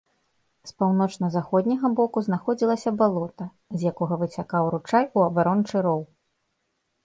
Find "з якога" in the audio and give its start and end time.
3.79-4.13